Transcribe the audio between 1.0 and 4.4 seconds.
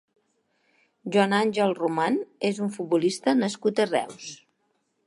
Joan Àngel Román és un futbolista nascut a Reus.